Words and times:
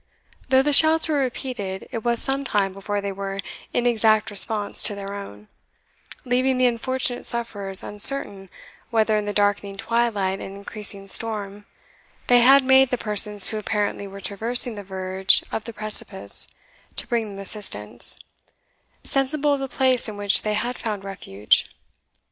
Though 0.49 0.63
the 0.63 0.73
shouts 0.73 1.07
were 1.07 1.19
repeated, 1.19 1.87
it 1.91 1.99
was 2.03 2.19
some 2.19 2.43
time 2.43 2.73
before 2.73 3.01
they 3.01 3.11
were 3.11 3.37
in 3.71 3.85
exact 3.85 4.31
response 4.31 4.81
to 4.81 4.95
their 4.95 5.13
own, 5.13 5.47
leaving 6.25 6.57
the 6.57 6.65
unfortunate 6.65 7.27
sufferers 7.27 7.83
uncertain 7.83 8.49
whether, 8.89 9.15
in 9.15 9.25
the 9.25 9.31
darkening 9.31 9.75
twilight 9.75 10.39
and 10.39 10.55
increasing 10.55 11.07
storm, 11.07 11.67
they 12.29 12.39
had 12.39 12.65
made 12.65 12.89
the 12.89 12.97
persons 12.97 13.49
who 13.49 13.57
apparently 13.59 14.07
were 14.07 14.21
traversing 14.21 14.73
the 14.73 14.81
verge 14.81 15.43
of 15.51 15.65
the 15.65 15.71
precipice 15.73 16.47
to 16.95 17.05
bring 17.05 17.29
them 17.29 17.37
assistance, 17.37 18.17
sensible 19.03 19.53
of 19.53 19.59
the 19.59 19.67
place 19.67 20.09
in 20.09 20.17
which 20.17 20.41
they 20.41 20.55
had 20.55 20.79
found 20.79 21.03
refuge. 21.03 21.67